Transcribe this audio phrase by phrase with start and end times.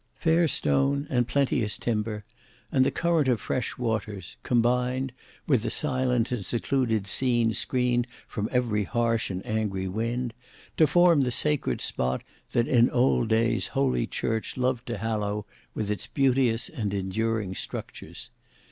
[0.15, 2.25] Fair stone and plenteous timber,
[2.71, 5.11] and the current of fresh waters, combined,
[5.45, 10.33] with the silent and secluded scene screened from every harsh and angry wind,
[10.75, 15.45] to form the sacred spot that in old days Holy Church loved to hallow
[15.75, 18.31] with its beauteous and enduring structures.